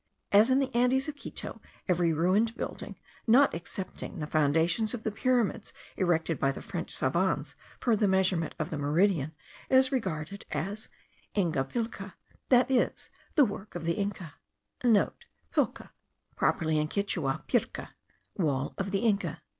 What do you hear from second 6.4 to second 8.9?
the French savans for the measurement of the